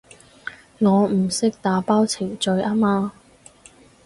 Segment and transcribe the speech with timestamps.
[0.79, 3.13] 我唔識打包程序吖嘛